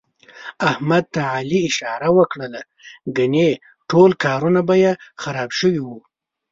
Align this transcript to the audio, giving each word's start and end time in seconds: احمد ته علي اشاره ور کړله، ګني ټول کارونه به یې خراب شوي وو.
احمد 0.69 1.03
ته 1.13 1.21
علي 1.35 1.59
اشاره 1.69 2.07
ور 2.15 2.27
کړله، 2.33 2.61
ګني 3.17 3.49
ټول 3.89 4.09
کارونه 4.23 4.61
به 4.67 4.75
یې 4.83 4.91
خراب 5.21 5.49
شوي 5.59 5.81
وو. 5.83 5.97